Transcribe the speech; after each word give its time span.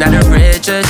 not 0.00 0.12
the 0.12 0.30
richest. 0.30 0.88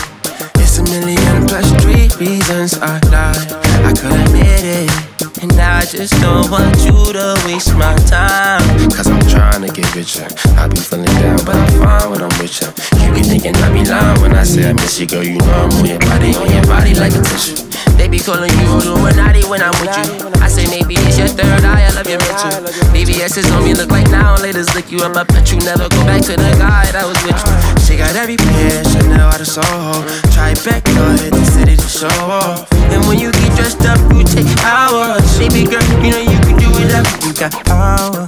It's 0.62 0.78
a 0.78 0.84
million 0.84 1.46
plus 1.48 1.66
three 1.82 2.06
reasons 2.22 2.78
I 2.78 3.00
lied. 3.10 3.50
I 3.82 3.92
could 3.92 4.14
admit 4.14 4.62
it. 4.62 5.42
And 5.42 5.52
I 5.60 5.84
just 5.84 6.14
don't 6.22 6.48
want 6.48 6.78
you 6.86 6.94
to 7.12 7.34
waste 7.44 7.74
my 7.74 7.96
time. 8.06 8.62
Cause 8.94 9.08
I'm 9.08 9.20
trying 9.26 9.62
to 9.66 9.72
get 9.72 9.94
richer. 9.96 10.28
I 10.54 10.68
be 10.68 10.78
feeling 10.78 11.06
down, 11.06 11.38
but 11.44 11.56
I'm 11.56 11.72
fine 11.82 12.10
when 12.10 12.22
I'm 12.22 12.38
with 12.38 12.54
you. 12.62 12.70
You 13.02 13.12
be 13.12 13.22
thinking 13.22 13.56
I 13.56 13.72
be 13.72 13.84
lying 13.84 14.20
when 14.22 14.32
I 14.32 14.44
say 14.44 14.70
I 14.70 14.74
miss 14.74 15.00
you, 15.00 15.08
girl. 15.08 15.24
You 15.24 15.38
know 15.38 15.66
I'm 15.66 15.72
on 15.72 15.84
your 15.86 15.98
body, 15.98 16.36
on 16.36 16.48
your 16.48 16.64
body 16.66 16.94
like 16.94 17.12
a 17.12 17.22
tissue. 17.22 17.69
They 18.00 18.08
be 18.08 18.18
calling 18.18 18.48
you 18.56 18.80
Illuminati 18.80 19.44
when 19.44 19.60
I'm 19.60 19.76
with 19.76 19.92
you. 19.92 20.32
I 20.40 20.48
say 20.48 20.64
maybe 20.72 20.96
it's 21.04 21.18
your 21.18 21.28
third 21.28 21.68
eye, 21.68 21.84
I 21.84 21.92
love 21.92 22.08
your 22.08 22.16
mental. 22.16 22.64
VVS 22.96 23.36
is 23.36 23.44
on 23.52 23.62
me, 23.62 23.74
look 23.74 23.90
like 23.90 24.08
now, 24.08 24.40
later 24.40 24.64
lick 24.72 24.90
you 24.90 25.04
up. 25.04 25.14
I 25.20 25.24
bet 25.24 25.52
you 25.52 25.60
never 25.60 25.84
go 25.84 26.00
back 26.08 26.24
to 26.24 26.32
the 26.32 26.50
guy 26.56 26.88
that 26.96 27.04
was 27.04 27.20
with 27.28 27.36
you. 27.36 27.52
She 27.84 28.00
got 28.00 28.16
every 28.16 28.38
pair, 28.38 28.84
Chanel 28.88 29.28
out 29.28 29.38
of 29.38 29.46
Soho. 29.46 30.00
Try 30.32 30.56
back, 30.64 30.80
go 30.96 31.12
hit 31.20 31.36
the 31.36 31.44
city 31.44 31.76
to 31.76 31.88
show 31.92 32.08
off. 32.24 32.72
And 32.88 33.04
when 33.04 33.20
you 33.20 33.32
get 33.32 33.52
dressed 33.52 33.84
up, 33.84 34.00
you 34.16 34.24
take 34.24 34.48
hours. 34.64 35.20
Baby 35.36 35.68
girl, 35.68 35.84
you 36.00 36.08
know 36.08 36.24
you 36.24 36.40
can 36.40 36.56
do 36.56 36.72
whatever. 36.72 37.04
You 37.20 37.36
got 37.36 37.52
power. 37.68 38.24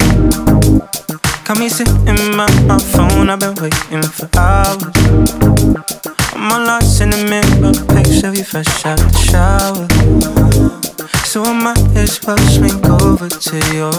Got 1.48 1.56
me 1.56 1.70
sitting 1.72 2.36
my, 2.36 2.44
my 2.68 2.76
phone, 2.76 3.32
I've 3.32 3.40
been 3.40 3.56
waiting 3.56 4.04
for 4.04 4.28
hours. 4.36 6.21
I'm 6.44 6.64
lost 6.66 7.00
in 7.00 7.10
the 7.10 7.22
mirror, 7.30 7.72
picture 7.94 8.26
of 8.26 8.36
you 8.36 8.42
fresh 8.42 8.84
out 8.84 8.98
the 8.98 9.16
shower. 9.30 9.86
So 11.24 11.44
I 11.44 11.52
might 11.52 11.78
as 11.96 12.20
well 12.26 12.36
swing 12.50 12.84
over 13.00 13.28
to 13.28 13.56
your 13.72 13.92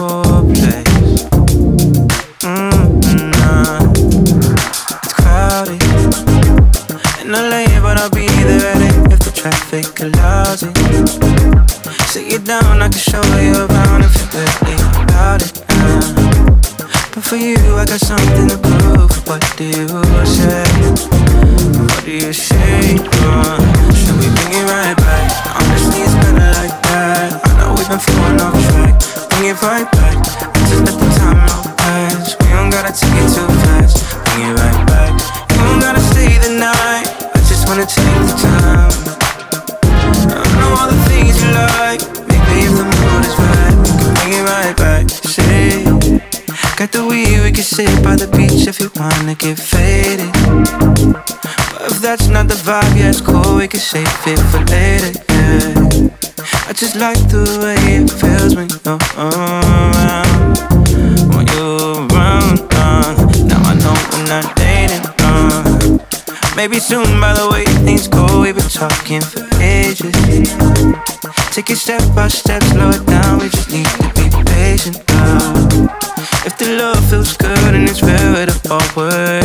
place. 0.51 1.23
Mm-hmm, 2.43 3.31
nah. 3.39 3.79
It's 5.03 5.13
crowded 5.13 5.81
in 7.23 7.31
LA, 7.31 7.63
but 7.79 7.97
I'll 7.97 8.09
be 8.09 8.27
there 8.27 8.75
if 9.09 9.19
the 9.23 9.31
traffic 9.33 9.87
allows 10.01 10.63
it. 10.63 10.75
Sit 12.09 12.29
you 12.29 12.39
down, 12.39 12.81
I 12.81 12.89
can 12.89 12.99
show 12.99 13.23
you 13.39 13.55
around 13.55 14.03
if 14.03 14.13
you're 14.19 14.43
really 14.43 14.75
about 15.01 15.41
it. 15.41 15.63
Nah. 15.79 16.43
But 17.15 17.23
for 17.23 17.37
you, 17.37 17.55
I 17.77 17.85
got 17.85 18.01
something 18.01 18.49
to 18.49 18.57
prove. 18.57 19.27
What 19.27 19.41
do 19.55 19.63
you 19.63 20.25
say? 20.25 21.02
Just 29.91 30.83
let 30.85 30.95
the 30.99 31.09
time. 31.19 31.63
We 32.41 32.49
don't 32.55 32.69
gotta 32.69 32.93
take 32.93 33.15
it 33.19 33.29
too 33.35 33.47
fast. 33.63 34.03
Bring 34.25 34.49
it 34.49 34.55
right 34.55 34.87
back. 34.87 35.11
You 35.51 35.61
don't 35.63 35.79
gotta 35.79 35.99
stay 35.99 36.37
the 36.37 36.55
night. 36.59 37.05
I 37.35 37.39
just 37.49 37.67
wanna 37.67 37.85
take 37.85 38.21
the 38.29 38.35
time. 38.39 38.93
I 40.31 40.45
know 40.59 40.71
all 40.79 40.87
the 40.87 40.99
things 41.09 41.41
you 41.41 41.49
like. 41.51 42.01
If 42.63 42.71
the 42.77 42.85
mood 42.85 43.23
is 43.27 43.35
right, 43.43 43.75
bring 44.15 44.33
it 44.39 44.43
right 44.47 44.75
back. 44.77 45.09
Say. 45.09 45.83
Got 46.77 46.91
the 46.91 47.05
weed, 47.05 47.41
we 47.43 47.51
can 47.51 47.63
sit 47.63 48.03
by 48.03 48.15
the 48.15 48.27
beach 48.27 48.67
if 48.67 48.79
you 48.79 48.89
wanna 48.95 49.35
get 49.35 49.57
faded. 49.59 50.31
But 51.71 51.91
if 51.91 52.01
that's 52.01 52.27
not 52.27 52.47
the 52.47 52.55
vibe, 52.55 52.95
yeah, 52.95 53.09
it's 53.09 53.21
cool, 53.21 53.57
we 53.57 53.67
can 53.67 53.79
save 53.79 54.07
it 54.25 54.39
for 54.51 54.59
later, 54.71 55.11
yeah. 55.29 56.32
Just 56.83 56.97
like 56.97 57.17
the 57.29 57.47
way 57.63 57.79
it 57.95 58.11
feels 58.11 58.57
when 58.57 58.67
you're 58.67 58.99
around. 59.15 60.59
When 61.31 61.47
you're 61.55 62.03
around, 62.11 62.59
uh, 62.75 63.15
now 63.47 63.61
I 63.63 63.73
know 63.79 63.95
we're 64.11 64.27
not 64.27 64.53
dating, 64.59 65.07
uh. 65.23 65.63
Maybe 66.57 66.79
soon, 66.79 67.07
by 67.21 67.31
the 67.35 67.47
way 67.49 67.63
things 67.87 68.09
go, 68.09 68.41
we've 68.41 68.53
been 68.53 68.67
talking 68.67 69.21
for 69.21 69.47
ages. 69.63 70.11
Take 71.55 71.69
it 71.69 71.77
step 71.77 72.03
by 72.13 72.27
step, 72.27 72.61
slow 72.63 72.89
it 72.89 73.05
down, 73.05 73.39
we 73.39 73.47
just 73.47 73.71
need 73.71 73.87
to 73.87 74.03
be 74.19 74.27
patient, 74.51 75.01
uh. 75.07 75.87
If 76.45 76.57
the 76.57 76.75
love 76.77 76.99
feels 77.09 77.37
good 77.37 77.75
and 77.75 77.89
it's 77.89 78.03
real, 78.03 78.35
it'll 78.35 78.73
all 78.73 78.83
work 78.97 79.42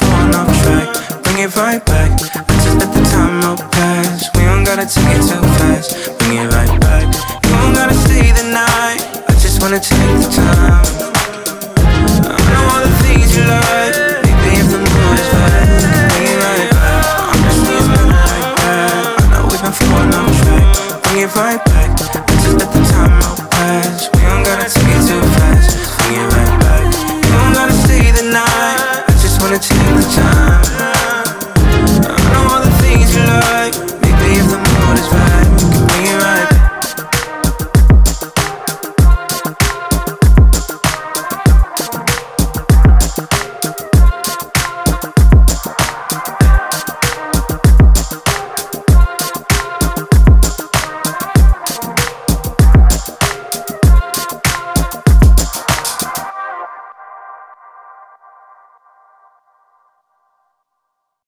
falling 0.00 0.34
off 0.34 0.50
track. 0.62 1.22
Bring 1.22 1.38
it 1.44 1.56
right 1.56 1.84
back. 1.84 2.10
I 2.48 2.54
just 2.64 2.76
let 2.80 2.90
the 2.94 3.02
time 3.10 3.44
out 3.44 3.60
pass. 3.72 4.30
We 4.36 4.42
don't 4.44 4.64
gotta 4.64 4.86
take 4.86 5.16
it 5.16 5.24
too 5.28 5.42
fast. 5.58 6.18
Bring 6.18 6.38
it 6.38 6.48
right 6.52 6.80
back. 6.80 7.06
You 7.44 7.56
don't 7.62 7.74
gotta 7.74 7.94
stay 7.94 8.32
the 8.32 8.46
night. 8.50 9.02
I 9.28 9.32
just 9.44 9.60
wanna 9.62 9.80
take 9.80 9.98
the 10.22 10.30
time. 10.34 10.59